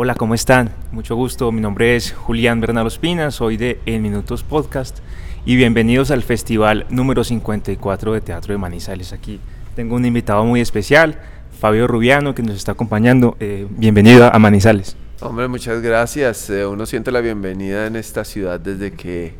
[0.00, 0.70] Hola, ¿cómo están?
[0.92, 4.98] Mucho gusto, mi nombre es Julián Bernal Ospina, soy de En Minutos Podcast
[5.44, 9.12] y bienvenidos al festival número 54 de Teatro de Manizales.
[9.12, 9.40] Aquí
[9.74, 11.18] tengo un invitado muy especial,
[11.58, 13.36] Fabio Rubiano, que nos está acompañando.
[13.40, 14.96] Eh, bienvenido a Manizales.
[15.20, 16.48] Hombre, muchas gracias.
[16.48, 19.34] Eh, uno siente la bienvenida en esta ciudad desde que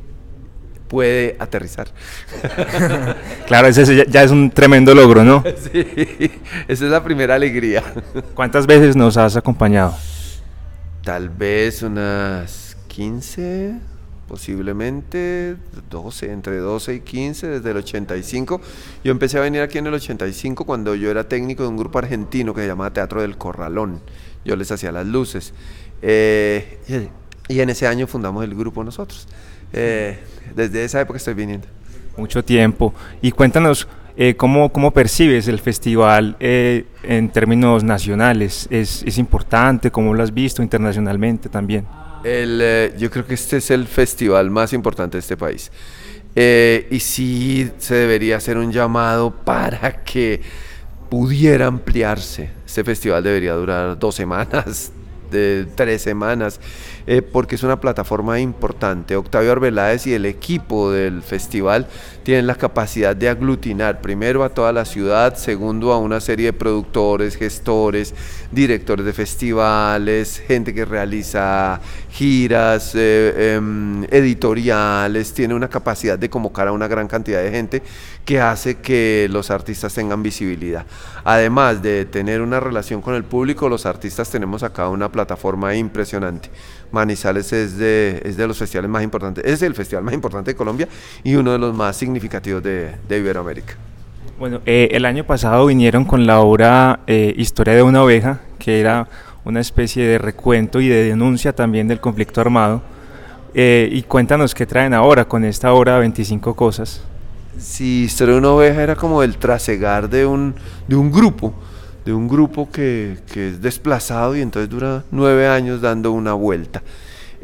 [0.89, 1.87] puede aterrizar.
[3.47, 5.45] claro, ese ya es un tremendo logro, ¿no?
[5.73, 6.33] Sí,
[6.67, 7.85] esa es la primera alegría.
[8.35, 9.95] ¿Cuántas veces nos has acompañado?
[11.09, 13.77] Tal vez unas 15,
[14.29, 15.57] posiblemente
[15.89, 18.61] 12, entre 12 y 15 desde el 85.
[19.03, 21.99] Yo empecé a venir aquí en el 85 cuando yo era técnico de un grupo
[21.99, 24.03] argentino que se llamaba Teatro del Corralón.
[24.45, 25.55] Yo les hacía las luces.
[26.03, 27.09] Eh,
[27.49, 29.29] y en ese año fundamos el grupo nosotros.
[29.73, 30.19] Eh,
[30.55, 31.69] desde esa época estoy viniendo.
[32.19, 32.93] Mucho tiempo.
[33.23, 33.89] Y cuéntanos,
[34.21, 38.67] eh, ¿cómo, ¿cómo, percibes el festival eh, en términos nacionales?
[38.69, 39.93] ¿Es, ¿Es, importante?
[39.93, 41.87] ¿Cómo lo has visto internacionalmente también?
[42.25, 45.71] El, eh, yo creo que este es el festival más importante de este país.
[46.35, 50.41] Eh, y sí se debería hacer un llamado para que
[51.09, 52.51] pudiera ampliarse.
[52.67, 54.91] Este festival debería durar dos semanas,
[55.31, 56.61] de tres semanas,
[57.07, 59.17] eh, porque es una plataforma importante.
[59.17, 61.87] Octavio Arbeláez y el equipo del festival
[62.23, 66.53] tienen la capacidad de aglutinar primero a toda la ciudad, segundo a una serie de
[66.53, 68.15] productores, gestores,
[68.53, 76.69] directores de festivales, gente que realiza giras, eh, em, editoriales, tiene una capacidad de convocar
[76.69, 77.83] a una gran cantidad de gente
[78.25, 80.85] que hace que los artistas tengan visibilidad.
[81.25, 85.18] Además de tener una relación con el público, los artistas tenemos acá una plataforma
[85.75, 86.51] impresionante.
[86.91, 90.57] Manizales es de, es de los festivales más importantes, es el festival más importante de
[90.57, 90.89] Colombia
[91.23, 93.75] y uno de los más significativos de, de Iberoamérica.
[94.39, 98.79] Bueno, eh, el año pasado vinieron con la obra eh, Historia de una oveja, que
[98.79, 99.09] era
[99.45, 102.83] una especie de recuento y de denuncia también del conflicto armado.
[103.55, 107.03] Eh, y cuéntanos qué traen ahora con esta obra 25 cosas.
[107.59, 110.55] Sí, Historia de una oveja era como el trasegar de un,
[110.87, 111.53] de un grupo
[112.09, 116.83] de un grupo que, que, es desplazado y entonces dura nueve años dando una vuelta.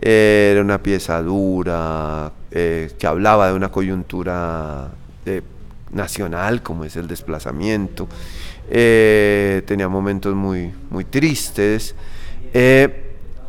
[0.00, 4.88] Eh, era una pieza dura, eh, que hablaba de una coyuntura
[5.26, 5.42] de,
[5.92, 8.08] nacional, como es el desplazamiento.
[8.70, 11.94] Eh, tenía momentos muy, muy tristes.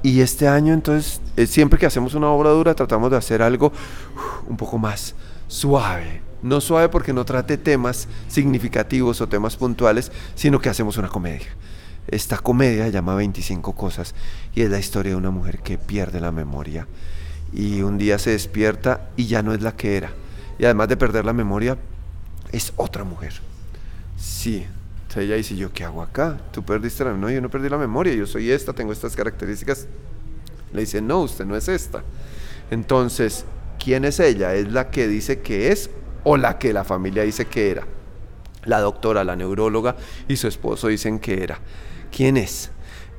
[0.05, 3.73] Y este año, entonces, siempre que hacemos una obra dura, tratamos de hacer algo
[4.47, 5.15] un poco más
[5.47, 11.07] suave, no suave porque no trate temas significativos o temas puntuales, sino que hacemos una
[11.07, 11.47] comedia.
[12.07, 14.13] Esta comedia llama 25 cosas
[14.53, 16.85] y es la historia de una mujer que pierde la memoria
[17.51, 20.11] y un día se despierta y ya no es la que era.
[20.59, 21.79] Y además de perder la memoria,
[22.51, 23.33] es otra mujer.
[24.17, 24.67] Sí.
[25.15, 26.37] Entonces ella dice, ¿yo qué hago acá?
[26.51, 27.35] Tú perdiste la memoria.
[27.35, 29.87] No, yo no perdí la memoria, yo soy esta, tengo estas características.
[30.73, 32.03] Le dice, no, usted no es esta.
[32.69, 33.45] Entonces,
[33.81, 34.53] ¿quién es ella?
[34.55, 35.89] ¿Es la que dice que es
[36.25, 37.83] o la que la familia dice que era.
[38.65, 39.95] La doctora, la neuróloga
[40.27, 41.59] y su esposo dicen que era.
[42.11, 42.71] ¿Quién es?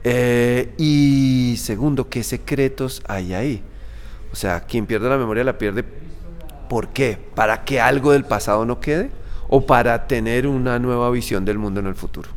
[0.04, 3.62] Eh, y segundo, ¿qué secretos hay ahí?
[4.32, 5.82] O sea, quien pierde la memoria la pierde.
[6.68, 7.18] ¿Por qué?
[7.34, 9.08] ¿Para que algo del pasado no quede?
[9.48, 12.28] ¿O para tener una nueva visión del mundo en el futuro?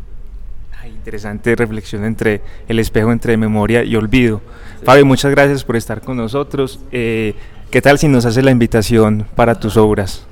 [0.89, 4.41] interesante reflexión entre el espejo entre memoria y olvido.
[4.79, 4.85] Sí.
[4.85, 6.79] Fabio, muchas gracias por estar con nosotros.
[6.91, 7.35] Eh,
[7.71, 10.25] ¿Qué tal si nos hace la invitación para tus obras?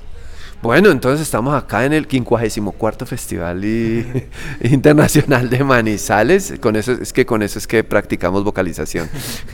[0.60, 4.28] Bueno, entonces estamos acá en el 54 Festival y,
[4.62, 6.56] Internacional de Manizales.
[6.60, 9.08] Con eso es que con eso es que practicamos vocalización.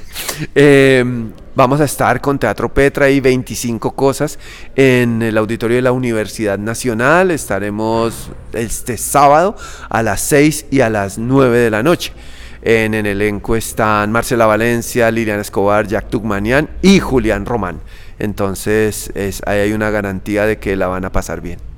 [0.55, 1.03] eh,
[1.55, 4.39] vamos a estar con Teatro Petra y 25 cosas
[4.77, 7.31] en el auditorio de la Universidad Nacional.
[7.31, 9.57] Estaremos este sábado
[9.89, 12.13] a las 6 y a las 9 de la noche.
[12.65, 17.81] En, el elenco están Marcela Valencia, Liliana Escobar, Jack Tugmanian y Julián Román.
[18.19, 21.72] Entonces es, ahí hay una garantía de que la van a pasar bien.